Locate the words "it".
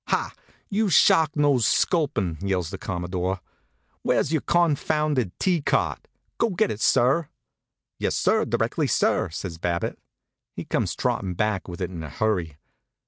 6.71-6.81, 11.81-11.91